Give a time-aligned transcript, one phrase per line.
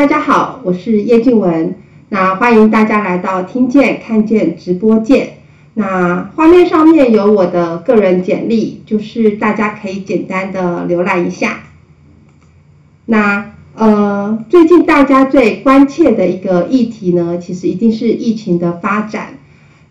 [0.00, 1.74] 大家好，我是叶静文。
[2.08, 5.34] 那欢迎大家来到听见看见直播间。
[5.74, 11.64] 那画面上面有我的个人简历，就是大家可以简单的浏览一下。
[13.04, 19.34] 那呃，最近大家最关切的一个议题呢，其实一定是疫情的发展。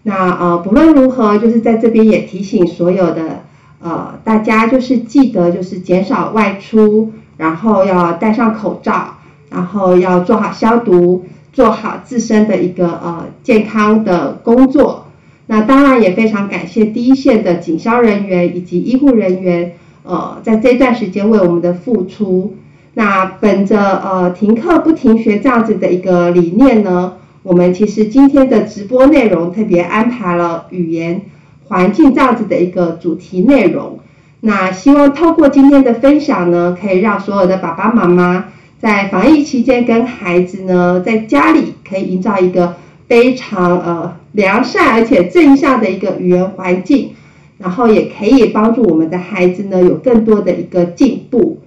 [0.02, 3.44] 那呃，不论如何，就是在这边也提醒所有的
[3.80, 9.18] 呃大家，就是记得就是减少外出，然后要戴上口罩，
[9.50, 15.06] 然后要做好消毒，做好自身的一个呃健康的工作。
[15.48, 22.56] 那当然也非常感谢第一线的警消人员以及医护人员，呃，在这段时间为我们的付出。
[22.94, 27.14] 那本着呃停课不停学这样子的一个理念呢，
[27.44, 31.22] 我们其实今天的直播内容特别安排了语言
[31.68, 34.00] 环境这样子的一个主题内容。
[34.42, 38.46] 那希望透过今天的分享呢，可以让所有的爸爸妈妈
[38.80, 42.76] 在防疫期间跟孩子呢，在家里可以营造一个
[43.08, 44.16] 非常呃。
[44.32, 47.14] 良善而且正向的一个语言环境，
[47.58, 51.62] 然后也可以帮助我们的孩子呢有更多的一个进步。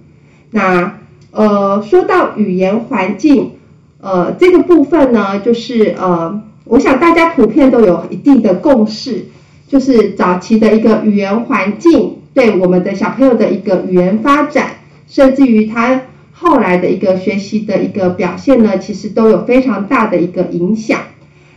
[0.51, 0.99] 那
[1.31, 3.51] 呃说到语言环境，
[3.99, 9.25] 呃这个部分呢，就是呃我想大家普遍都有一定的共识，
[9.67, 15.99] 就是早期的一个语言环境对我们的小朋友的一个语言发展，甚至于他
[16.43, 20.99] 后来的一个学习的一个表现呢，其实都有非常大的一个影响。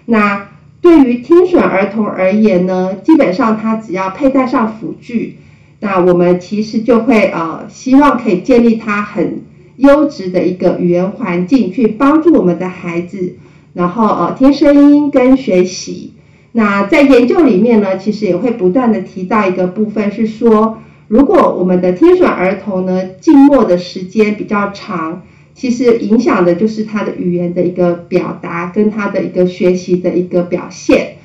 [0.04, 0.48] 那
[0.80, 5.38] 对于听损儿童而言呢，基本上他只要佩戴上辅具，
[5.80, 9.42] 那我们其实就会呃希望可以建立他很
[9.76, 13.34] 优质的一个语言环境，去帮助我们的孩子，
[13.74, 16.12] 然后呃听声音跟学习。
[16.52, 20.78] 那在研究里面呢，其实也会不断的提到一个部分是说，
[21.08, 25.22] 如果我们的听损儿童呢静默的时间比较长。
[25.58, 31.16] 其实影响的就是他的语言的一个表达跟他的一个学习的一个表现。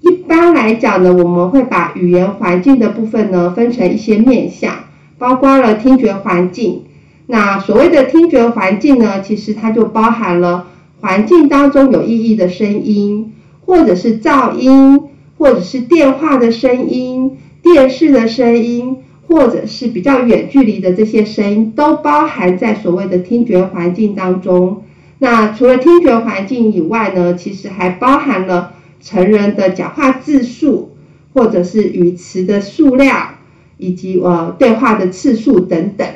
[0.00, 4.86] 一般来讲呢，我们会把语言环境的部分呢分成一些面向，
[5.18, 6.82] 包括了听觉环境。
[7.28, 10.66] 那所谓的听觉环境呢，其实它就包含了
[11.00, 15.00] 环境当中有意义的声音，或者是噪音，
[15.38, 18.96] 或者是电话的声音、电视的声音。
[19.28, 24.84] 或者是比较远距离的这些声音，都包含在所谓的听觉环境当中。
[25.18, 30.94] 那除了听觉环境以外呢，其实还包含了成人的讲话字数，
[31.34, 33.36] 或者是语词的数量，
[33.78, 36.06] 以及呃对话的次数等等。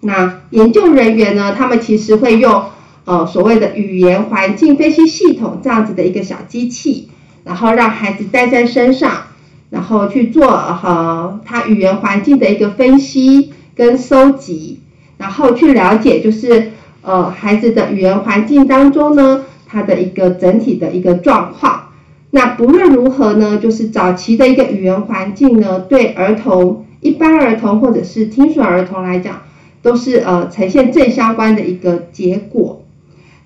[0.00, 2.64] 那研究人员呢，他们其实会用
[3.04, 7.08] 呃所谓的语言环境分析系统这样子的一个小机器，
[7.44, 9.22] 然后让孩子带在身上。
[9.70, 14.80] 然后去做和他语言环境的一个分析跟收集，
[15.18, 21.90] 然后去了解就是呃孩子的语言环境当中呢，他的一个整体的一个状况。
[22.30, 29.42] 那不论如何呢，就是早期的一个语言环境呢，对儿童一般儿童或者是听损儿童来讲，
[29.82, 32.82] 都是呃呈现正相关的一个结果。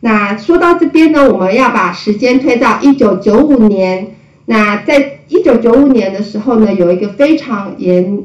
[0.01, 4.15] 那说到这边呢，我们要把时间推到一九九五年。
[4.47, 8.25] 那在一九九五年的时候呢，有一个非常严、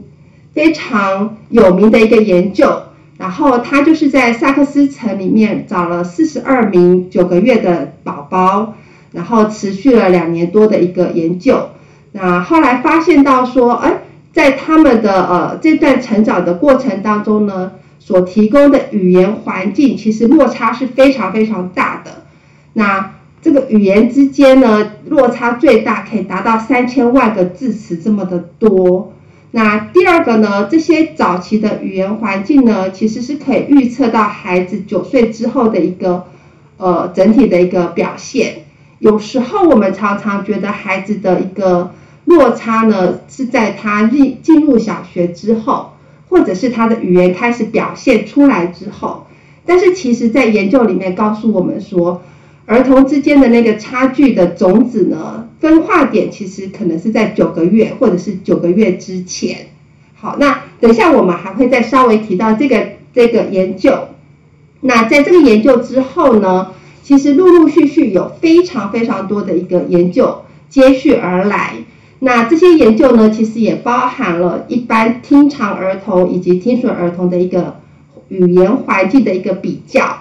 [0.54, 2.84] 非常有名的一个研究，
[3.18, 8.74] 然后他就是在萨克斯城里面找了四十二名九个月的宝宝，
[9.14, 11.70] 然后持续了两年多的一个研究。
[12.12, 14.02] 那后来发现到说，哎，
[14.34, 22.24] 在他们的呃这段成长的过程当中呢，所提供的语言环境其实落差是非常非常大的。
[22.74, 23.14] 那
[23.48, 29.14] 这个语言之间呢，落差最大可以达到三千万个字词这么的多。
[29.52, 36.26] 那第二个呢，这些早期的语言环境呢，其实是可以预测到孩子九岁之后的一个
[36.76, 38.66] 呃整体的一个表现。
[39.00, 41.92] 有时候我们常常觉得孩子的一个
[42.26, 45.94] 落差呢，是在他进进入小学之后，
[46.28, 49.26] 或者是他的语言开始表现出来之后。
[49.66, 52.22] 但是其实，在研究里面告诉我们说。
[52.68, 59.68] 儿童之间的那个差距的种子呢，分化点其实可能是在九个月或者是九个月之前。
[60.14, 64.10] 好，那等一下我们还会再稍微提到这个这个研究。
[64.82, 66.74] 那在这个研究之后呢，
[67.04, 71.76] 其实陆陆续续有非常非常多的一个研究接续而来。
[72.20, 77.80] 那这些研究呢，其实也包含了一般听长儿童以及听损儿童的一个
[78.28, 80.18] 语言环境的一个比较。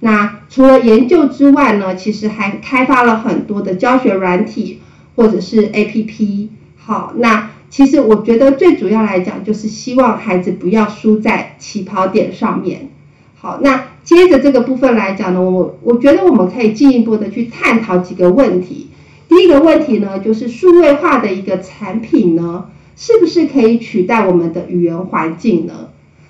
[0.00, 4.80] 那除了研究之外呢，其实还开发了很多的教学软体
[5.16, 6.48] 或者是 APP。
[6.76, 12.90] 好，那其实我觉得最主要来讲就是希望孩子不要输在起跑点上面。
[13.36, 18.90] 好，那接着这个部分来讲呢，我我觉得我们可以进一步的去探讨几个问题。
[19.28, 22.66] 第一个问题呢，就是数位化的一个产品呢，
[22.96, 25.88] 是不是可以取代我们的语言环境呢？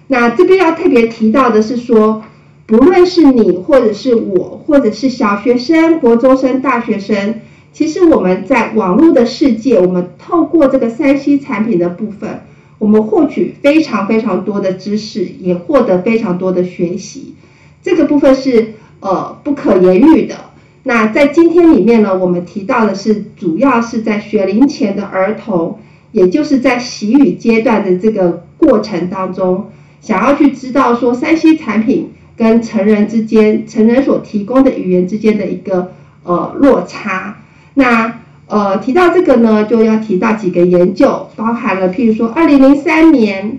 [0.09, 2.25] 那这边要特别提到的是说，
[2.69, 7.37] 不论是你或者是我，或者是小学生、国中生、大学生，
[7.73, 12.43] 其实我们在网络的世界，我们透过这个三 C 产品的部分，
[12.79, 17.37] 我们获取非常非常多的知识，也获得非常多的学习，
[17.82, 20.37] 这个部分是呃不可言喻的。
[20.82, 25.79] 那在今天里面呢，我们提到的是主要是在学龄前的儿童，
[26.12, 29.70] 也就是在习语阶段的这个过程当中，
[30.03, 35.93] 想要去知道说三 C 产品跟成人之间，成人所提供的语言之间的一个
[36.23, 37.38] 呃落差。
[37.75, 43.58] 那呃提到这个呢，就要提到几个研究，包含了譬如说二零零三年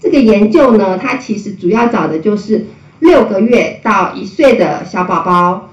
[0.00, 2.66] 这个研究呢，它其实主要找的就是
[2.98, 5.68] 六个月到一岁的小宝宝。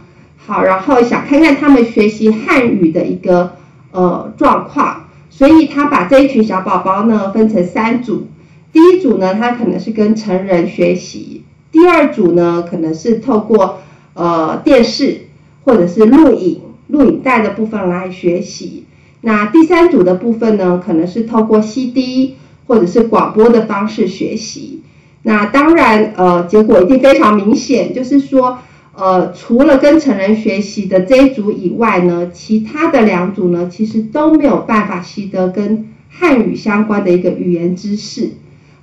[0.48, 3.54] 好，然后想看看他们学习汉语的一个
[3.90, 8.28] 呃状况，所以他把这一群小宝宝呢分成三组，
[8.72, 11.44] 第一组呢他可能是跟成人学习，
[11.75, 13.80] 第二组呢可能是透过
[14.13, 15.27] 呃电视
[15.66, 18.86] 或者是录影录影带的部分来学习，
[19.19, 22.36] 那第三组的部分呢可能是透过 CD
[22.68, 24.83] 或者是广播的方式学习，
[25.24, 28.60] 那当然呃结果一定非常明显，就是说。
[28.98, 38.30] 呃，除了跟成人学习的这一组以外呢，其他的两组呢，其实都没有办法习得跟汉语相关的一个语言知识。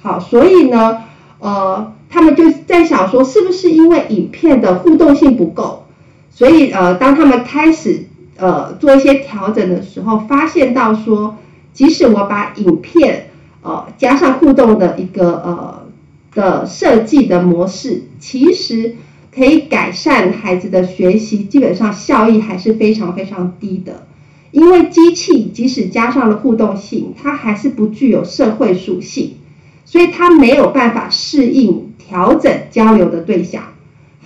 [0.02, 0.98] 好，所以呢，
[1.42, 5.84] 呃，他们就在想说，是不是因为影片的互动性不够？
[6.30, 8.06] 所以呃，当他们开始
[8.36, 11.36] 呃做一些调整的时候，发现到说，
[11.72, 13.30] 即使我把影片
[13.62, 15.86] 呃加上互动的一个呃
[16.34, 18.96] 的设计的模式，其实。
[19.34, 24.06] 可以改善孩子的学习，基本上效益还是非常非常低的。
[24.50, 29.36] 因为机器即使加上了互动性，它还是不具有社会属性，
[29.92, 33.64] 所以他没有办法适应调整交流的对象。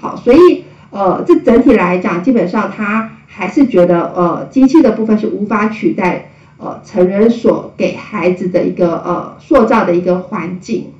[0.00, 10.92] 好，所以呃，这整体来讲，基本上他还是觉得呃，机器的部分是无法取代呃成人所给孩子的一个呃塑造的一个环境。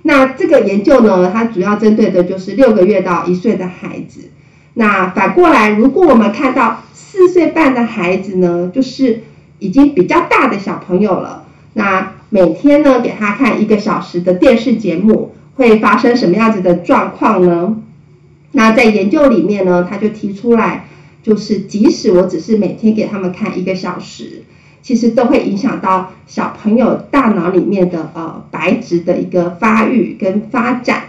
[0.00, 4.30] 那这个研究呢，它主要针对的就是六个月到一岁的孩子。
[4.72, 9.24] 那反过来，如果我们看到四岁半的孩子呢，就是
[9.58, 11.44] 已经比较大的小朋友了，
[11.74, 17.76] 那每天呢给他看一个小时的电视节目，会发生什么样子的状况呢？
[18.50, 20.86] 那在研究里面呢，他就提出来，
[21.22, 24.42] 就是即使我只是每天给他们看一个小时。
[24.82, 31.04] 其实都会影响到小朋友大脑里面的呃白质的一个发育跟发展。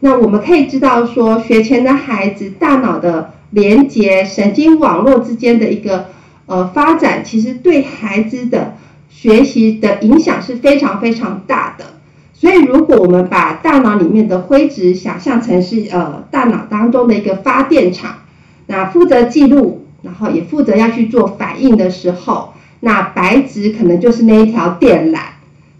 [0.00, 6.06] 那我们可以知道说，学前的孩子大脑的连接神经网络之间的一个
[6.46, 8.78] 呃发展，其实对孩子的
[9.20, 11.84] 学习的影响是非常非常大的。
[12.32, 18.20] 所以，如果我们把大脑里面的灰质想象成是呃大脑当中的一个发电厂，
[18.66, 22.54] 那负责记录，然后也负责要去做反应的时候。
[22.80, 25.18] 那白质可能就是那一条电缆。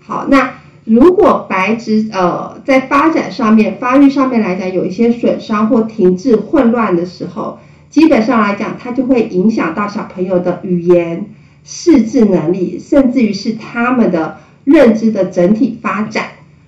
[0.00, 0.50] 好，那
[0.84, 7.58] 如果白质呃在发展上面、发育上面来讲有一些损伤或停滞、混乱的时候，
[7.88, 11.30] 基本上来讲，它就会影响到小朋友的语言、
[11.64, 16.24] 识字能力，甚至于是他们的认知的整体发展。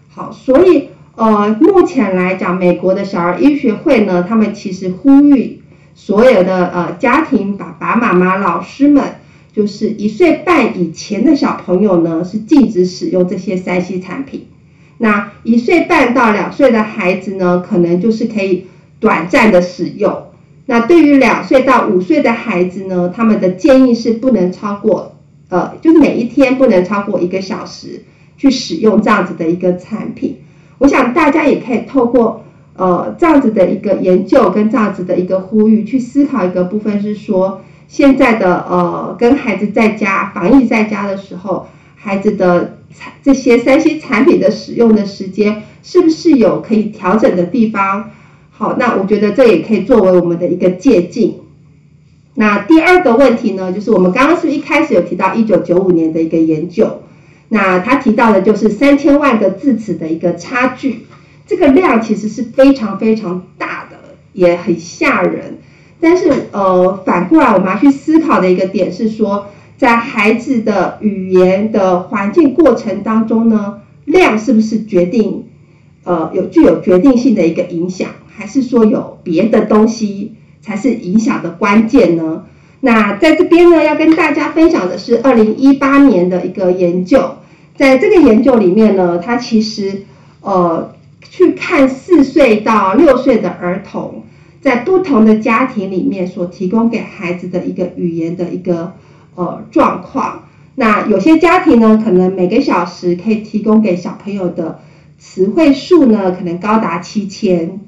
[0.09, 5.63] 好，所以呃目前来讲，美国的小儿医学会呢，他们其实呼吁
[5.95, 9.17] 所有的呃家庭爸爸妈妈、老师们。
[9.55, 14.47] 就是一岁半以前的小朋友呢，是禁止使用这些三 C 产品。
[14.97, 18.69] 那一岁半到两岁的孩子呢，可能就是可以
[18.99, 20.29] 短暂的使用。
[20.67, 25.17] 那对于两岁到五岁的孩子呢，他们的建议是不能超过，
[25.49, 28.05] 呃，就是每一天不能超过一个小时
[28.37, 30.39] 去使用这样子的一个产品。
[30.79, 32.45] 我想大家也可以透过
[32.77, 37.61] 呃这样子的一个研究跟这样子的一个呼吁，去思考一个部分是说。
[37.89, 42.79] 现在的呃，跟孩子在家防疫在家的时候，孩子的
[43.23, 48.09] 这些三 C 产品的使用的时间，是不是有可以调整的地方？
[48.63, 51.33] 好，那我觉得这也可以作为我们的一个借鉴。
[52.37, 57.01] 那第二个问题呢，就是我们刚刚是不是一开始有提到一九九五年的一个研究？
[57.49, 61.07] 那他提到的就是三千万个字词的一个差距，
[61.45, 63.97] 这个量其实是非常非常大的，
[64.33, 65.59] 也很吓人。
[65.99, 75.47] 但是，呃，反过来我们要去思考的一个点是说，在孩子的语言的环境过程当中呢，量是不是决定，
[76.05, 78.09] 呃，有具有决定性的一个影响？
[78.35, 82.45] 还是说有别的东西才是影响的关键呢？
[82.81, 87.37] 那在这边呢，要跟大家分享的是二零一八年的一个研究，
[87.77, 90.03] 在这个研究里面呢，它其实
[90.41, 94.25] 呃去看四岁到六岁的儿童，
[94.61, 98.95] 在不同的家庭里面所提供给孩子的一个语言的一个
[99.37, 100.49] 呃状况。
[100.75, 104.81] 那有些家庭呢，可能每个小时可以提供给小朋友的
[105.19, 107.79] 词汇数呢，可能高达七千。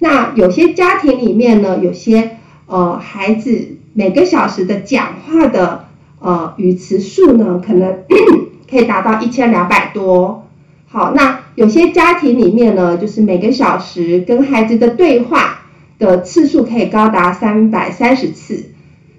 [0.00, 5.86] 那有些家庭里面呢，有些呃孩子每个小时的讲话的
[6.20, 8.04] 呃语词数呢，可能
[8.70, 10.46] 可以达到一千两百多。
[10.86, 15.62] 好，那有些家庭里面呢，就是每个小时跟孩子的对话
[15.98, 18.70] 的次数可以高达三百三十次。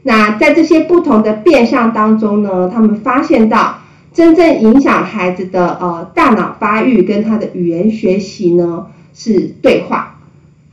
[0.04, 3.80] 那在这些不同的变相当中呢，他们发现到
[4.14, 10.19] 真正影响孩子的呃大脑发育跟他的语言学习呢是对话。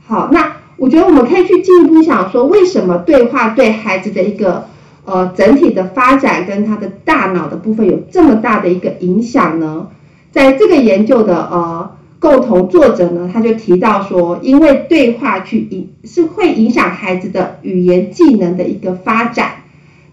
[0.07, 4.67] 好，那我觉得我们可以去进一步想说，为什么对话对孩子的一个
[5.03, 9.87] 呃整体的发展跟他的大脑的部分有这么大的一个影响呢？
[10.31, 19.63] 在这个研究的呃共同作者呢，他就提到说，因为对话去影是会影响孩子的语言技能的一个发展。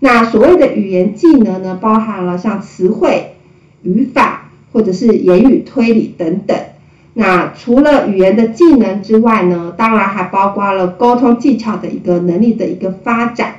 [0.01, 3.35] 那所谓的语言技能呢，包含了像词汇、
[3.83, 6.57] 语法或者是言语推理等等。
[7.17, 13.57] 那除了语言的技能之外呢，当然还包括了沟通技巧的一个能力的一个发展。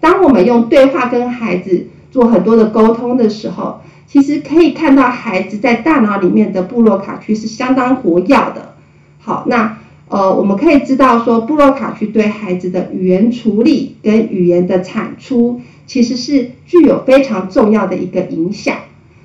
[0.00, 8.74] 当我们用对话跟孩子做很多的沟通的时候，其实可以看到孩子在大脑里面的布洛卡区是相当活跃的。
[9.20, 18.76] 好，那呃我们可以知道说，布洛卡区对孩子的语言处理跟语言的产出，其实是具有非常重要的一个影响。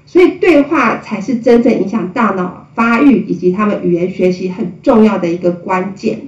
[0.09, 6.21] 所以对话才是真正影响大脑发育以及他们语言学习很重要的一个关键。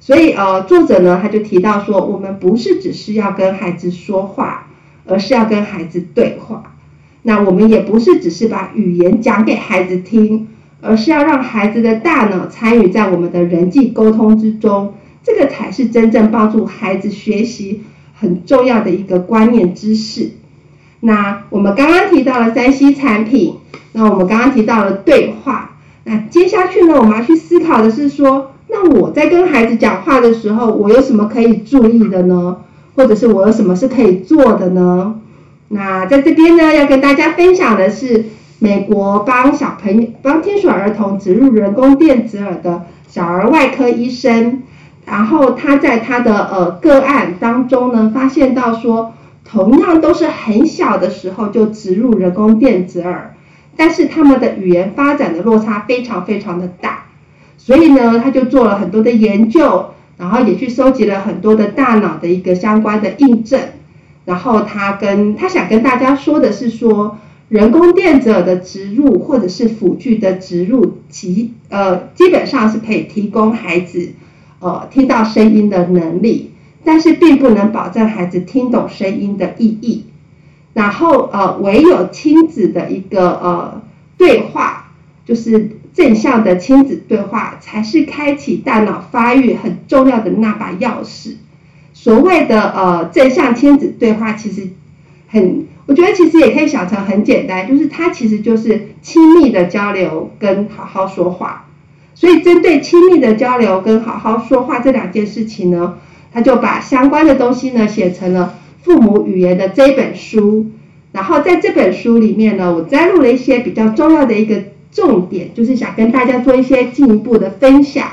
[0.00, 4.68] 所以呃，作者呢他就提到说，我们不是只是要跟孩子说话，
[5.04, 6.74] 而是要跟孩子对话。
[7.20, 10.48] 那我们也不是只是把语言讲给孩子听，
[10.80, 17.82] 而是要让孩子的大脑参与在我们的人际沟通之中，这个才是真正帮助孩子学习
[18.14, 20.30] 很重要的一个观念知识。
[21.00, 23.54] 那我们刚刚提到了三 C 产品，
[23.92, 32.56] 那我们刚刚提到了对话，那接下去呢，我们要去思考的是说，那我在跟孩子讲话的时候，我有什么可以注意的呢？
[32.96, 35.20] 或者是我有什么是可以做的呢？
[35.68, 38.24] 那在这边呢，要跟大家分享的是，
[38.58, 44.64] 美国帮小朋友帮听损儿童植入人工电子耳的小儿外科医生，
[45.06, 49.14] 然后他在他的呃个案当中呢，发现到说。
[49.50, 53.34] 同样都是很小的时候就植入人工电子耳，
[53.76, 57.06] 但是他们的语言发展的落差非常非常的大，
[57.56, 59.86] 所以呢，他就做了很多的研究，
[60.18, 63.58] 然后也去收集了很多的大脑的一个相关的印证，
[64.26, 67.16] 然后他跟他想跟大家说的是说，
[67.48, 74.10] 人工电子耳的植入或者是辅具的植入，其呃基本上是可以提供孩子
[74.58, 76.50] 呃听到声音的能力。
[76.88, 80.06] 但是并不能保证孩子听懂声音的意义，
[80.72, 83.82] 然后呃，唯有亲子的一个呃
[84.16, 84.90] 对话，
[85.26, 91.34] 就是正向的亲子对话，才是开启大脑发育很重要的那把钥匙。
[91.92, 94.70] 所谓的呃正向亲子对话，其实
[95.28, 101.66] 很，我觉得其实也可以想成很简单，就是它其实就是亲密的交流跟好好说话。
[102.14, 105.98] 所以针对亲密的交流跟好好说话这两件事情呢。
[106.32, 110.66] 他就把相关的东西呢写成了父母语言的这本书，
[111.12, 118.08] 然后在这本书里面呢，我摘录了一些比较重要的一个重点，就是想跟大家做一些进一步的分享。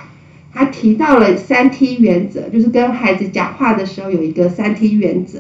[0.54, 5.40] 他提到了三 T 原则，就是跟孩子讲话的时候有一个三 T 原则。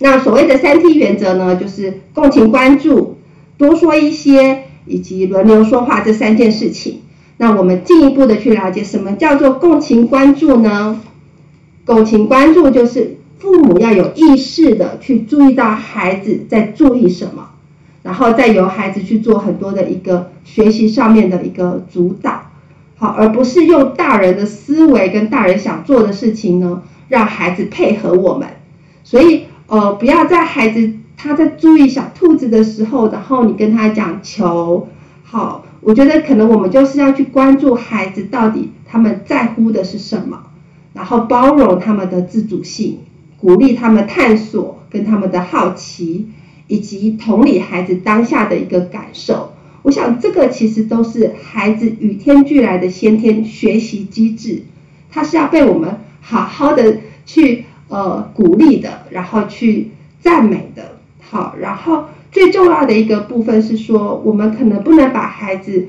[0.00, 3.18] 那所谓的三 T 原则呢，就是共情、关注、
[3.56, 7.02] 多说一些，以及轮流说话这三件事情。
[7.36, 11.00] 那我们进一步的去了解什么叫做共情关注呢？
[11.88, 17.48] 共情关注就是父母要有意识的去注意到孩子在注意什么，
[18.02, 22.42] 然后再由孩子去做很多的一个学习上面的一个主导，
[22.98, 28.48] 好，而不是用大人的思维跟大人想做的事情呢，让孩子配合我们。
[29.02, 34.88] 所以呃，不要在孩子他在注意小兔子的时候，然后你跟他讲求
[35.22, 40.42] 好，我觉得可能我们就是要去关注孩子到底他们在乎的是什么。
[40.92, 42.98] 然后包容他们的自主性，
[43.38, 46.28] 鼓励他们探索跟他们的好奇，
[46.66, 49.52] 以及同理孩子当下的一个感受。
[49.82, 54.64] 我想这个其实都是孩子与天俱来的先天学习机制，
[55.10, 60.98] 他是要被我们好好的去呃鼓励的，然后去赞美的。
[61.20, 65.88] 好，然后最重要的一个部分是说，我们可能不能把孩子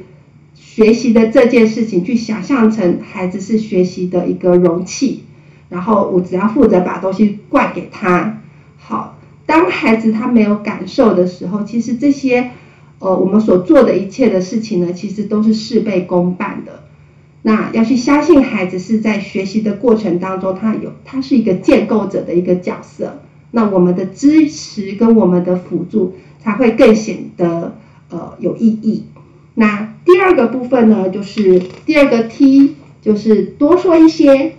[0.79, 5.25] 学习的这件事情去想象成孩子是学习的一个容器，
[5.67, 8.41] 然后我只要负责把东西灌给他。
[8.77, 12.51] 好，当孩子他没有感受的时候，其实这些
[12.99, 16.83] 呃我们所做的一切的事情呢，其实都是事倍功半的。
[17.41, 23.19] 那要去相信孩子是在学习的过程当中，他有他是一个建构者的一个角色。
[23.51, 27.75] 那我们的支持跟我们的辅助才会更显得
[28.09, 29.03] 呃有意义。
[29.55, 34.53] 那第二个部分呢，就是第二个 T，就是多说一些。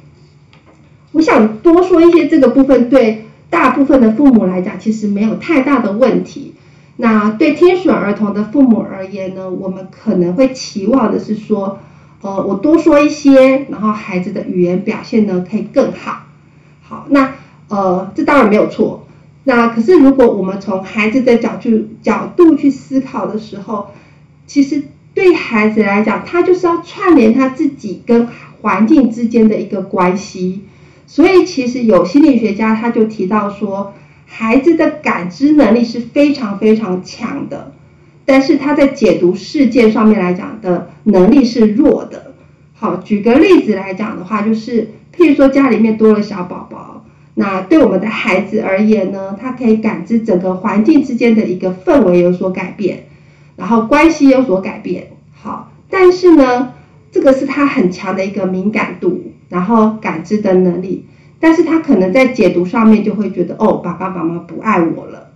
[1.13, 6.55] 我想多说一些这个部分，对大部分的父母来讲，其实没有太大的问题。
[6.97, 11.79] 那对听损儿童的父母而言呢，我们可能会期望的是说，
[12.21, 16.27] 呃，我多说一些，然后孩子的语言表现呢可以更好。
[16.83, 17.33] 好，那。
[17.73, 19.07] 呃，这当然没有错。
[19.45, 23.93] 那可是，如果我们从孩子的角度角度去思考的时候，
[24.49, 24.83] 其实
[25.21, 28.27] 对孩子来讲，他就是要串联他自己跟
[28.63, 30.63] 环境之间的一个关系。
[31.07, 33.93] 所以，其实有心理学家他就提到说，
[34.25, 37.75] 孩子的感知能力是非常非常强的，
[38.25, 42.33] 但是他在解读事件上面来讲的能力是弱的。
[42.73, 47.05] 好，举个例子来讲的话，就是譬如说家里面多了小宝宝。
[47.35, 53.05] 那对我们的孩子而言呢，他可以感知整个环境之间的一个氛围有所改变，
[53.61, 55.09] 然后关系有所改变。
[55.35, 56.73] 好，但是呢，
[57.13, 61.05] 这个是他很强的一个敏感度，然后感知的能力。
[61.39, 65.33] 但是他可能在解读上面就会觉得，哦，爸爸妈妈不爱我了。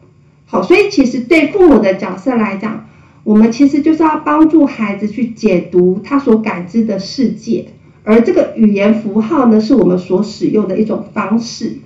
[0.46, 2.86] 好，所以其实对父母的角色来讲，
[3.24, 7.66] 我们其实就是要帮助孩子去解读他所感知的世界。
[8.04, 11.78] 而这个语言符号呢，是我们所使用的一种方式。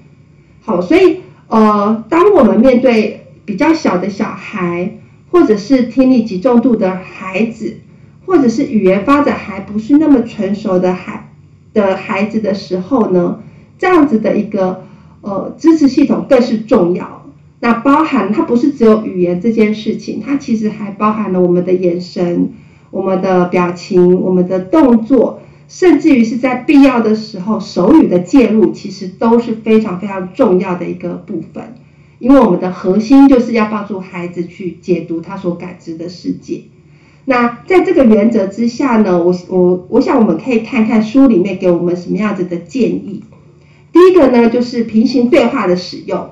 [0.61, 4.99] 好，所以呃，当我们面对比较小的小孩，
[5.31, 7.79] 或者是听力极重度的孩子，
[8.27, 11.31] 或者是语言发展还不是那么成熟的孩
[11.73, 13.41] 的孩子的时候呢，
[13.79, 14.85] 这样子的一个
[15.21, 17.27] 呃支持系统更是重要。
[17.61, 22.53] 那包含它不是只有语言这件事情，它其实还包含了我们的眼神、
[22.91, 25.41] 我们的表情、我们的动作。
[25.67, 31.75] 甚至于是在必要的时候，手语的介入其实都是非常非常重要的一个部分，
[32.19, 36.63] 因为我们的核心就是要帮助孩子去解读他所感知的世界。
[37.25, 43.23] 那在这个原则之下呢，我我我想我们可以看看书里面给我们什么样子的建议。
[43.93, 46.31] 第一个呢，就是平行对话的使用。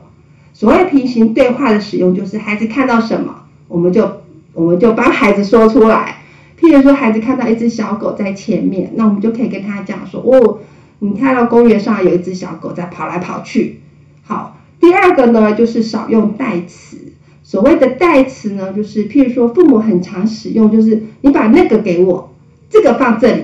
[0.52, 4.22] 所谓平行对话的使用，就是孩子看到什么，我们就
[4.54, 6.22] 我们就帮孩子说出来。
[6.58, 10.60] 譬如说，孩子看到一只小狗在前面，那我们就可以跟他讲说：“哦，
[11.00, 13.80] 你看到公园上有一只小狗在跑来跑去。”
[14.24, 14.55] 好，
[14.86, 16.96] 第二个呢，就是少用代词。
[17.42, 22.32] 所谓的代词呢，就是譬如说，父母很常使用，就是你把那个给我，
[22.70, 23.42] 这个放这里。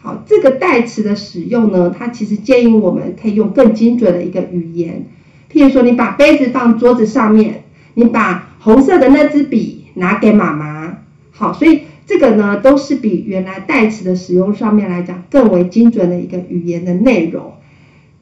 [0.00, 5.06] 好，这个代词的使用呢，它其实建议我们可以用更精准的一个语言。
[5.52, 10.98] 譬如说，你把杯子放桌子上面，你把红色的那支笔拿给妈妈。
[11.32, 11.80] 好，所以。
[12.06, 17.54] 这个呢，都是比原来代词的使用上面来讲更为精准的一个语言的内容。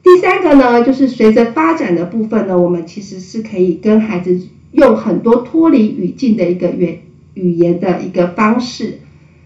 [0.03, 4.37] 第三个呢，就是随着发展的部分呢，我们其实是可以跟孩子
[4.73, 6.99] 用很多脱离语境的一个语
[7.33, 8.99] 语言的一个方式。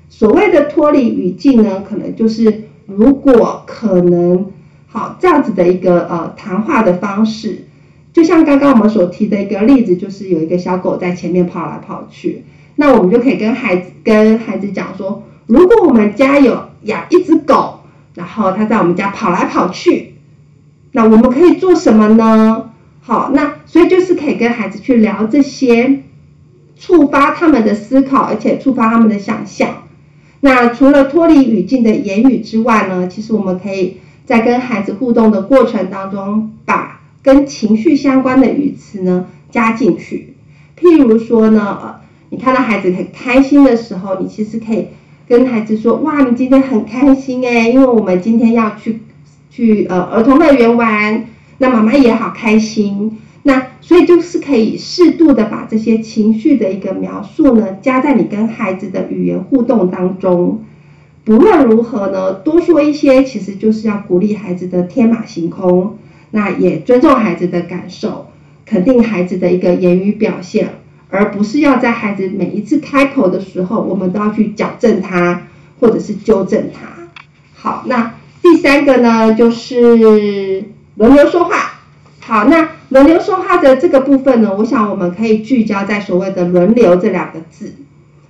[0.10, 4.48] 所谓的脱离语境呢，可能就是如果可能
[4.88, 7.68] 好这样子的一个呃谈话的方式，
[8.12, 12.44] 就像刚刚我们所提的一个例子，就是有一个小狗在前面跑来跑去。
[12.78, 17.82] 那我们就可以跟孩子跟孩子讲说，如果我们家有养一只狗，
[18.16, 20.14] 然后它在我们家跑来跑去，
[20.98, 22.72] 那我们可以做什么呢？
[23.02, 26.00] 好，那所以就是可以跟孩子去聊这些，
[26.76, 29.84] 触发他们的思考，而且触发他们的想象。
[30.40, 40.34] 那除了脱离语境的言语之外呢，其实我们可以在跟孩子互动的过程当中，把跟情绪相关的语词呢加进去。
[40.76, 41.96] 譬如说呢，呃。
[42.30, 44.88] 你看到孩子很开心的时候，你其实可以
[45.30, 49.00] 跟孩子说：“哇，你今天很开心哎，因为我们今天要去
[49.58, 51.26] 去呃儿童乐园玩，
[51.58, 60.64] 那妈妈也好开心。”那所以就是可以适度的把这些情绪的一个描述呢，加在你跟孩子的语言互动当中。
[61.24, 65.98] 不论如何呢，多说一些，其实就是要鼓励孩子的天马行空，
[66.30, 68.28] 那也尊重孩子的感受，
[68.64, 70.70] 肯定孩子的一个言语表现。
[71.10, 75.48] 而不是要在孩子每一次开口的时候，我们都要去矫正他，
[75.80, 77.08] 或者是纠正他。
[77.56, 78.14] 好，那
[78.50, 80.64] 第三个呢就是
[80.96, 81.82] 轮流说话。
[82.22, 87.74] 好，那轮流说话的这个部分呢，我想我们可以聚焦在所谓的轮流这两个字。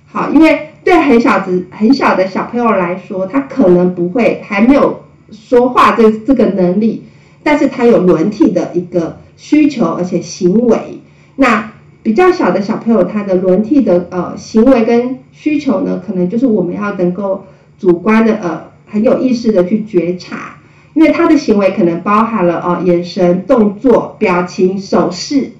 [0.06, 7.04] 好，因为对很小子很小的小朋友来说，他可能不会还没有说话这这个能力，
[7.44, 11.00] 但是他有轮替的一个需求，而且行为。
[11.36, 17.44] 那比较小的小朋友，他的轮替的呃行为跟需求呢，可能就是我们要能够
[17.78, 20.56] 主观的呃很有意识的去觉察，
[20.94, 25.52] 因为他的行为可能包含了哦眼神、动作、表情、手势，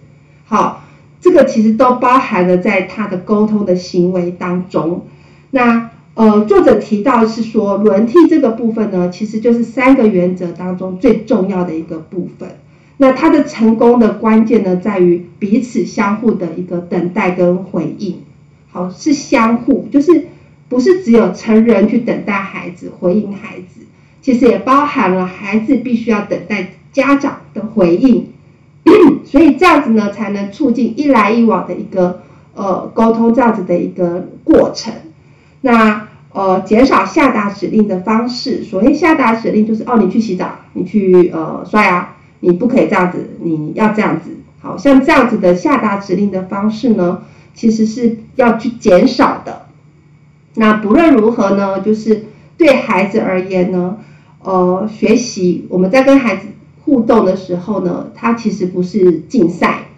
[0.47, 0.85] 好。
[1.21, 5.05] 这个其实都包含了在他的沟通的行为当中。
[5.51, 12.51] 那呃，作者提到是说轮替这个部分呢，其实就是三个原则当中最重要的一个部分。
[12.99, 18.21] 那他的成功的关键呢，在于彼此相互的一个等待跟回应。
[18.71, 20.29] 好，是相互，就是
[20.69, 23.81] 不是只有成人去等待孩子回应孩子，
[24.21, 28.29] 其实也包含了孩子必须要等待家长的回应。
[29.25, 32.23] 所以这样子呢，才能促进一来一往的一个
[32.55, 34.93] 呃沟通，这样子的一个过程。
[35.61, 44.37] 那呃减少下达指令的方式，所谓下达指令就是哦，你去洗澡，你去呃刷牙，你不可以这样子，你要这样子。
[44.61, 47.23] 好像这样子的下达指令的方式呢，
[47.55, 49.68] 其实是要去减少的。
[50.55, 53.99] 那不论如何呢，就是对孩子而言呢，
[54.43, 56.47] 呃，学习我们在跟孩子。
[56.85, 59.89] 互动的时候呢，他其实不是竞赛，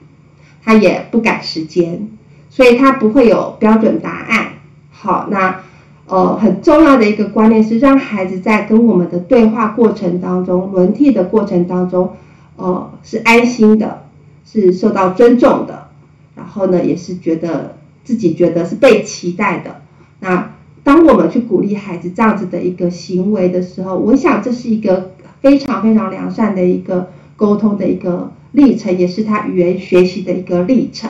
[0.61, 2.09] 他也不赶时间，
[2.49, 4.55] 所以他不会有标准答案。
[4.91, 5.61] 好，那
[6.07, 12.17] 呃很重要的一个观念是，让孩子在跟我们的对话过程当中，轮替的过程当中，
[12.57, 14.07] 呃是安心的，
[14.45, 15.91] 是受到尊重的，
[16.35, 19.83] 然后呢也是觉得自己觉得是被期待的。
[20.21, 20.53] 那
[20.85, 25.11] 当我们去鼓励孩子这样子的一个行为的时候，我想这是一个。
[25.43, 31.09] 非常非常良善的一个沟通的一个历程，也是他语言学习的一个历程。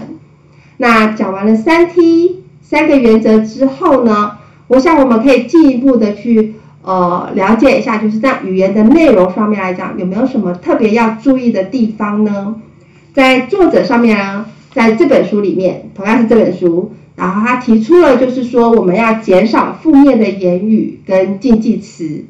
[0.76, 12.54] 那讲完了三 T 三个原则之后呢，我想我们可以进一步的去呃了解一下，就是在语言的内容上面来讲，有没有什么特别要注意的地方呢？
[13.12, 22.24] 在作者上面啊，在这本书里面，同样是这本书，然后他提出了就是说，我们要减少负面的言语跟禁忌词。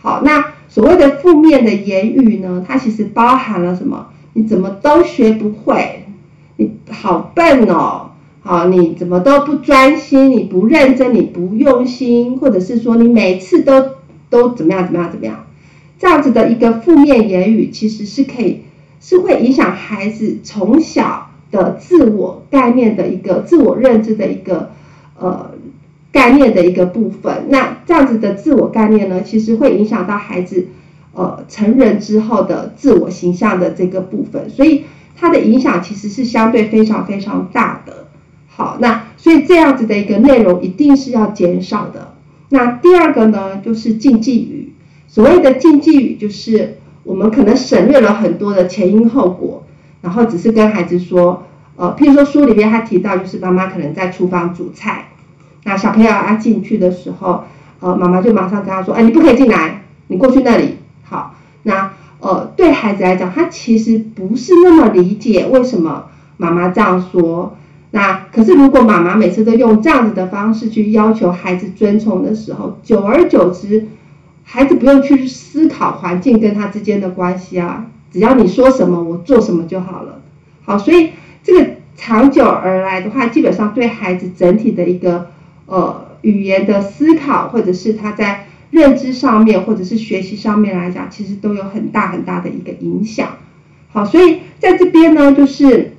[0.00, 0.44] 好，那。
[0.72, 4.06] 所谓的负面的言语呢，它其实包含了什么？
[4.32, 6.06] 你怎么都学不会，
[6.56, 13.84] 你好笨哦，好，你怎么都不专心，你不认真，你不用心，或者是说你每次都
[14.30, 15.44] 都怎么样怎么样怎么样，
[15.98, 18.62] 这样子的一个负面言语，其实是可以
[18.98, 24.72] 是会影响孩子从小的自我概念的一个自我认知的一个
[25.20, 25.52] 呃。
[26.12, 30.66] 概念的一个部分，那这样子的自我概念呢，其实会影响到孩子，
[31.14, 34.84] 呃，成人之后的自我形象的这个部分，所以
[35.16, 38.08] 它的影响其实是相对非常非常大的。
[38.46, 42.12] 好，那所以这样子的一个内容一定是要减少的。
[42.50, 44.74] 那第二个呢，就是禁忌语。
[45.08, 49.64] 所谓的禁忌语，就是我们可能省略了很多的前因后果，
[50.02, 51.44] 然后只是跟孩子说，
[51.76, 55.08] 呃，譬如说书里面他提到，就是妈妈可能在厨房煮菜。
[55.64, 57.44] 那小朋友要进去的时候，
[57.80, 60.76] 呃，妈妈就马上跟他说：“哎，你不可以进来，你过去那里。”
[61.08, 67.56] 好，那呃，对孩子来讲，他其实不是那么理解为什么妈妈这样说。
[67.90, 73.86] 那可是如果妈妈每次都用这样子的方式去要求孩子遵从的时候，久而久之，
[74.44, 80.20] 孩子不用去思考环境跟他之间的关系啊，只要你说什么，我做什么就好了。
[80.64, 81.10] 好，所以
[81.42, 85.30] 这个长久而来的话，基本上对孩子整体的一个。
[85.64, 93.36] 呃，语言的思考，或者是他在认知上面，或者是学习上面来讲，其实都有很大很大的一个影响。
[93.90, 95.92] 好，所以在这边呢，就是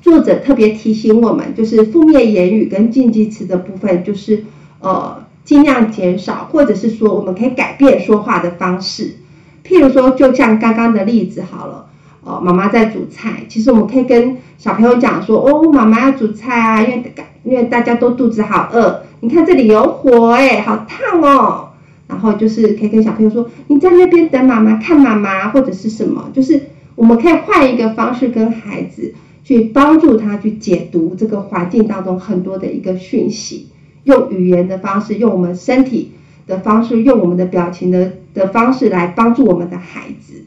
[0.00, 4.44] 作者特别提醒我们，就是负面言语跟禁忌词的部分，就是
[4.80, 9.16] 呃尽量减少，或者是说我们可以改变说话的方式。
[9.64, 11.86] 譬如说，就像刚刚的例子好了。
[12.26, 21.68] 哦，妈妈在煮菜，其实我们可以跟小朋友讲说，哦，妈妈要煮菜啊，因为因为大家都肚子好饿，你看这里有火哎，好烫哦。
[22.06, 26.62] 然后就是可以跟小朋友说，你在那边等妈妈，看妈妈或者是什么，就是
[26.94, 33.68] 我们可以换一个方式跟孩子去帮助他去解读这个环境当中很多的一个讯息，
[34.04, 36.12] 用语言的方式，用我们身体
[36.46, 40.44] 的方式，用我们的表情的的方式来帮助我们的孩子。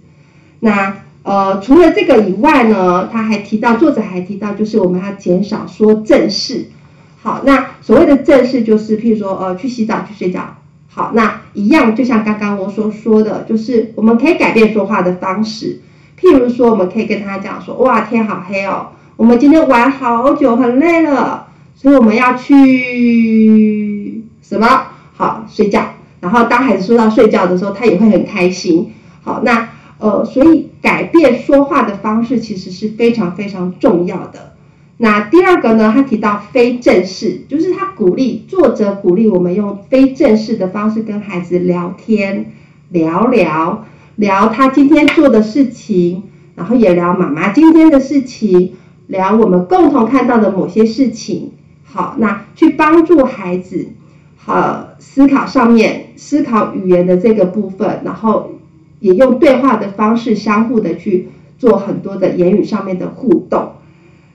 [0.60, 0.98] 那。
[1.24, 6.68] 呃，除了这个以外呢，他还提到，作者还提到，就是我们要减少说正事。
[7.22, 10.56] 好，那所谓的正事就是，譬如说，呃，去洗澡、去睡觉。
[10.88, 15.82] 好，那一样，就像刚刚我所说的，就是我们可以改变说话的方式。
[16.18, 24.66] 譬如说，我们可以跟他讲说：“哇，天好黑哦，我们今天玩好久，很累了，所以我们要去什么？
[25.18, 28.94] 好，睡觉。”然后当孩子说到睡觉的时候，他也会很开心。
[29.24, 34.54] 好，那呃，所以改变说话的方式其实是非常非常重要的。
[34.98, 42.54] 那第二个呢，他提到非正式，就是他鼓励作者鼓励我们用非正式的方式跟孩子聊天，
[42.90, 43.86] 聊聊。
[44.16, 46.24] 聊他今天做的事情，
[46.56, 48.74] 然后也聊妈妈今天的事情，
[49.06, 51.52] 聊我们共同看到的某些事情。
[51.84, 53.90] 好，那去帮助孩子，
[54.48, 58.54] 呃思考上面思考语言的这个部分，然后
[59.00, 61.28] 也用对话的方式相互的去
[61.60, 63.74] 做很多的言语上面的互动。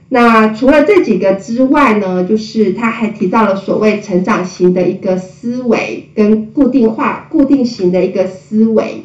[0.08, 9.04] 那除了这几个之外呢，就是他还提到了所谓成长型的一个思维跟固定化、固定型的一个思维。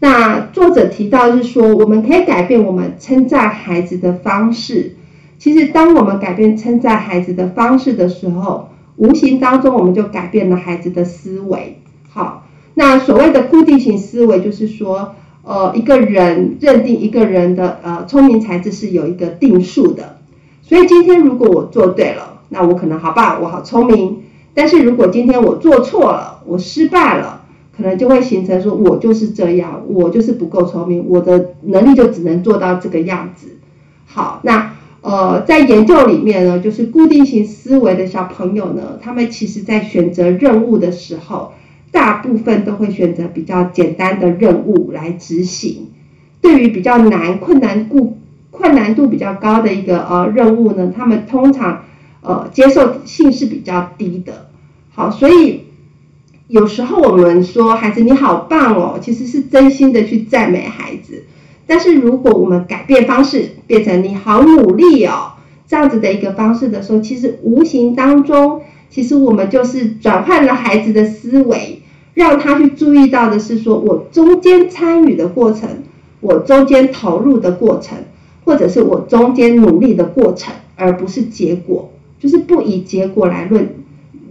[0.00, 4.96] 那作者提到是说，我们可以改变我们称赞孩子的方式。
[5.38, 11.78] 其实，当我们改变称赞孩子的方式的时候，无形当中我们就改变了孩子的思维。
[12.10, 20.18] 好，那所谓的固定型思维，就是说，呃，一个人认定一个人的呃聪明才智是有一个定数的。
[20.62, 24.22] 所以今天如果我做对了，那我可能好棒，我好聪明。
[24.54, 27.40] 但是如果今天我做错了，我失败了。
[27.74, 33.56] 可能就会形成说，我就是这样，我就是不够聪明，我的能力就只能做到这个样子。
[34.04, 41.52] 好，那呃，在研究里面呢，就是固定型思维的小朋友呢，他们其实在选择任务的时候，
[41.90, 45.90] 大部分都会选择比较简单的任务来执行。
[46.40, 48.16] 对于比较难、困难度
[48.50, 51.84] 困难度比较高的一个呃任务呢，他们通常
[52.22, 54.46] 呃接受性是比较低的。
[54.94, 55.64] 好，所以。
[56.48, 61.24] 有时候我们说孩子你好棒哦，其实是真心的去赞美孩子。
[61.66, 65.32] 但是如果我们改变方式，变成你好努力哦
[65.66, 71.82] 这样子的一个方式的时候，其实无形当中，其实我们就是转换了孩子的思维，
[72.14, 75.68] 让他去注意到的是说我中间参与的过程，
[76.20, 77.98] 我中间投入的过程，
[78.44, 83.76] 或者是我中间努力的过程，而不是结果，就是不以结果来论。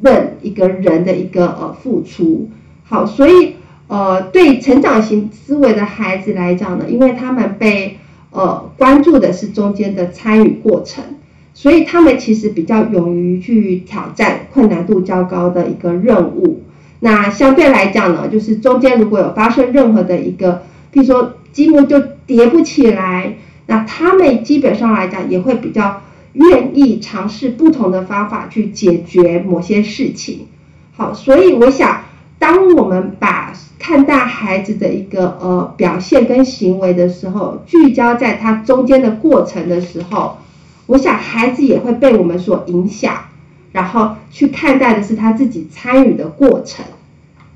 [0.03, 2.49] 论一个人的一个呃付出，
[2.83, 3.57] 好，所以
[3.91, 7.99] 呃对成长型思维的孩子来讲呢，因为他们被
[8.30, 11.04] 呃关注的是中间的参与过程，
[11.54, 16.63] 所以他们其实比较勇于去挑战困难度较高的一个任务。
[17.01, 23.36] 那相对来讲呢，就是中间如果有发生任何的一个，譬如说积木就叠不起来，
[23.67, 26.01] 那他们基本上来讲也会比较。
[26.34, 30.47] 愿意尝试不同的方法去解决某些事情，
[30.95, 32.04] 好，所以我想，
[32.41, 40.39] 当我们把看待孩子的一个呃表现跟行为的时候，聚焦在他中间的过程的时候，
[40.88, 43.15] 我想孩子也会被我们所影响，
[43.71, 46.84] 然后去看待的是他自己参与的过程。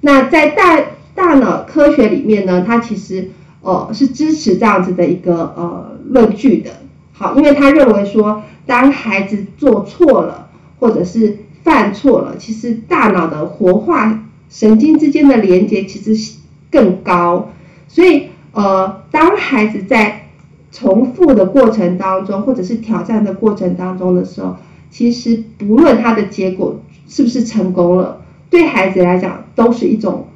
[0.02, 0.80] 那在大
[1.16, 6.70] 大脑科学里面呢，它其实呃是支持这样子的一个呃论据的，
[7.12, 8.44] 好，因为他认为说。
[8.68, 10.48] 当孩子做错了，
[10.80, 16.36] 或者是犯错了，其实大脑的活化神经之间的连接其实
[16.72, 17.50] 更高，
[17.88, 20.28] 所以呃，当孩子在
[20.72, 24.58] 重复的过程当中，或者是挑战的过程当中的时候，
[24.90, 30.28] 其实不论他的结果是不是成功了，对孩子来讲都是一种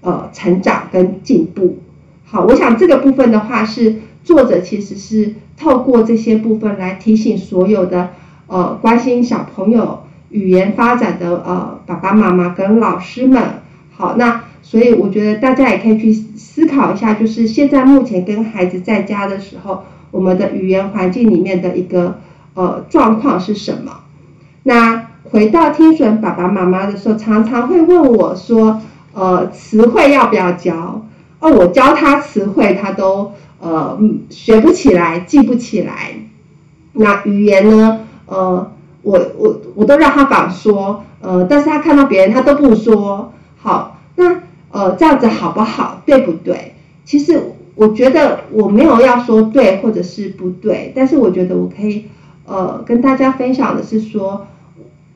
[0.00, 1.78] 呃成长跟进步。
[2.24, 3.96] 好，我想这个部分的话是。
[4.24, 8.10] 作者其实是透过这些部分来提醒所有的
[8.46, 10.00] 呃关心小朋友
[10.30, 13.42] 语言发展的呃爸爸妈妈跟老师们。
[13.96, 22.18] 好，那所以我觉得大家也可以去思考一下，就是现在目前跟孩子在家的时候，我们的语言环境里面的一个
[22.54, 24.00] 呃状况是什么？
[24.62, 28.80] 那回到听损爸爸妈妈的时候，常常会问我说，
[29.12, 31.02] 呃，词汇要不要教？
[31.40, 33.32] 哦，我教他词汇，他都。
[33.60, 33.98] 呃，
[34.30, 36.14] 学不起来，记不起来。
[36.92, 38.02] 那语言呢？
[38.26, 38.70] 呃，
[39.02, 43.32] 我我我都让他敢说，呃，但是他看到别人他都不说。
[43.56, 46.02] 好，那呃这样子好不好？
[46.06, 46.74] 对不对？
[47.04, 52.06] 其实我觉得我没有要说对或者是不对，但是我觉得我可以
[52.44, 54.46] 呃跟大家分享的是说，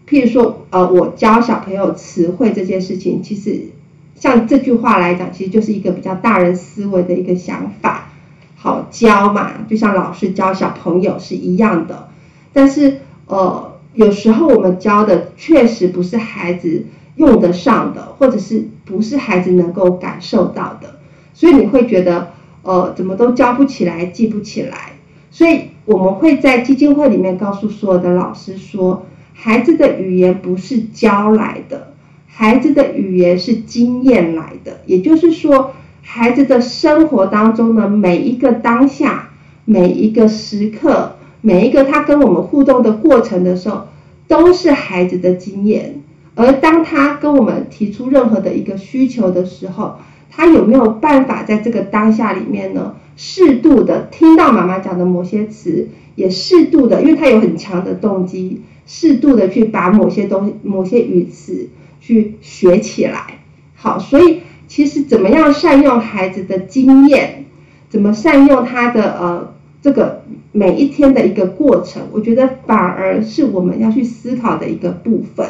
[0.08, 3.68] 譬如说呃我教小朋友词汇这件事情，其实
[4.14, 8.08] 像这句话来讲，其实就是一个比较大人思维的一个想法。
[8.56, 12.08] 好教嘛，就像老师教小朋友是一样的，
[12.52, 20.98] 但是呃，有时候我们教的确实不是孩子用得上的，或者是不是孩子能够感受到的，
[21.34, 24.92] 所以你会觉得，呃，怎么都教不起来，记不起来。
[25.30, 31.94] 所以我们会在基金会里面告诉所有的老师说，孩子的语言不是教来的，
[32.26, 34.80] 孩子的语言是经验来的。
[34.86, 39.30] 也就是说，孩子的生活当中的每一个当下，
[39.64, 41.11] 每一个时刻，
[41.42, 43.88] 每一个他跟我们互动的过程的时候，
[44.26, 46.00] 都是孩子的经验。
[46.34, 49.96] 而当他跟我们提出任何的一个需求的时候，
[50.30, 52.94] 他有没有办法在这个当下里面呢？
[53.14, 61.68] 适度的听到妈妈讲的某些词，也适度的，因为他有很强的动机，适度的去把某些东西、某些语词
[62.00, 63.40] 去学起来。
[63.74, 67.44] 好，所以其实怎么样善用孩子的经验，
[67.90, 69.52] 怎么善用他的呃
[69.82, 75.46] 这个每一天的一个过程，我觉得反而是我们要去思考的一个部分。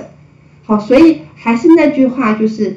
[0.65, 2.77] 好，所以还是那句话，就是，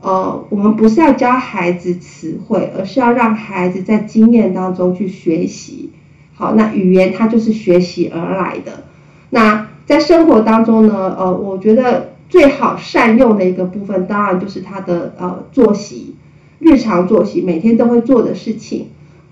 [0.00, 5.90] 呃，我们不是要教孩子词汇，而是要让孩子在经验当中去学习。
[6.34, 8.84] 好，那语言它就是学习而来的。
[9.28, 16.14] 那在生活当中呢，呃，我觉得最好善用的一个部分，当然就是他的呃作息，
[16.58, 18.88] 日常作息，每天都会做的事情。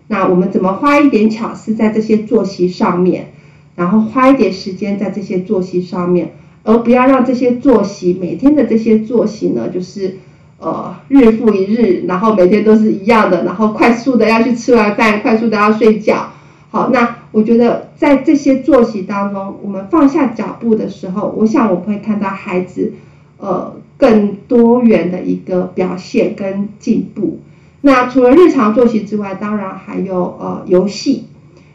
[0.09, 3.33] 那我们怎么花一点巧思在这些作息上面，
[3.77, 6.33] 然后花一点时间在这些作息上面。
[6.67, 10.17] 而不要让这些作息，每天的这些作息呢，就是
[10.59, 16.31] 呃日复一日，然后每天都是一样的，然后快速的要去吃完饭，快速的要睡觉。
[16.71, 22.95] 好，那我觉得在这些作息当中，我们放下脚步的时候，我想我们会看到孩子
[23.37, 27.41] 呃更多元的一个表现跟进步。
[27.85, 31.27] 那除了日常作息之外，当然还有呃游戏，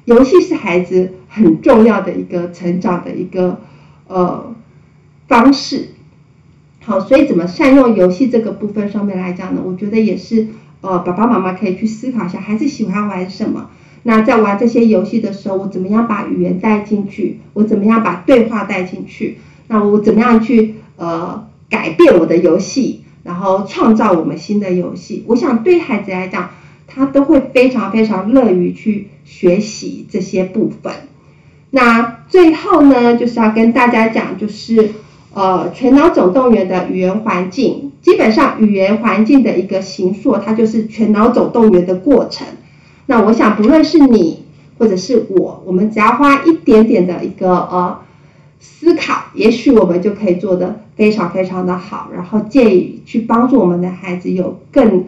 [0.05, 3.61] 游戏是孩子很重要的一个成长的一个
[4.07, 4.55] 呃。
[5.29, 5.89] 方式，
[6.83, 9.61] 好，所以怎么善用游戏这个部分上面来讲呢？
[9.63, 10.47] 我觉得也是，
[10.81, 13.69] 呃，爸爸妈妈可以去思考一下，孩子喜欢玩什么？
[14.01, 17.41] 那在玩这些游戏的时候，我怎么样把语言带进去？
[17.53, 19.37] 我怎么样把对话带进去？
[19.67, 25.23] 那我怎么样去呃改变我的游戏，然后创造我们新的游戏？
[25.27, 26.49] 我想对孩子来讲，
[26.87, 30.91] 他都会非常非常乐于去学习这些部分。
[31.69, 34.91] 那最后呢，就是要跟大家讲，就是。
[35.31, 42.47] 呃，全脑总动员的语言环境，基本上语言环境的一个形塑，它就是全脑总动员的过程。
[43.05, 44.43] 那我想，不论是你
[44.79, 47.99] 或者是我，我们只要花一点点的一个呃
[48.59, 55.05] 思考，也许我们就可以做的非常非常的好，然后建议去帮助我们的孩子有更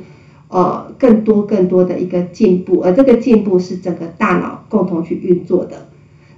[0.48, 5.90] 呃更多更多的一个进步，而这个进步是整个大脑共同去运作的。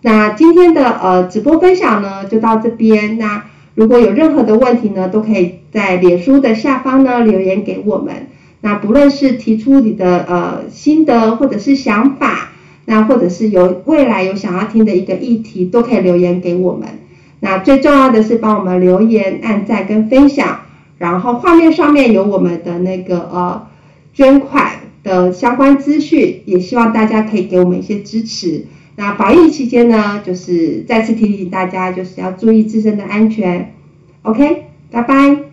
[0.02, 3.20] 那今天的呃直播分享呢，就到这边。
[3.20, 8.30] 那如果有任何的问题呢，都可以在脸书的下方呢留言给我们。
[8.62, 12.54] 那不论是提出你的呃心得或者是想法，
[12.86, 16.88] 那或者是有未来有想要听的一个议题，都可以留言给我们。
[17.44, 20.62] 那最重要的是帮我们留言、按赞跟分享，
[20.98, 23.68] 然后画面上面有我们的那个呃
[24.14, 28.66] 捐款的相关资讯，也希望大家可以给我们一些支持。
[28.96, 33.74] 那防疫期间呢，就是再次提醒大家，就是要注意自身的安全。
[34.22, 35.53] OK，拜拜。